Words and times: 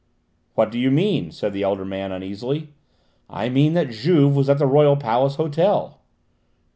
"What 0.55 0.71
do 0.71 0.79
you 0.79 0.89
mean?" 0.89 1.29
said 1.31 1.53
the 1.53 1.61
elder 1.61 1.85
man 1.85 2.11
uneasily. 2.11 2.73
"I 3.29 3.49
mean 3.49 3.73
that 3.75 3.91
Juve 3.91 4.35
was 4.35 4.49
at 4.49 4.57
the 4.57 4.65
Royal 4.65 4.97
Palace 4.97 5.35
Hotel." 5.35 6.01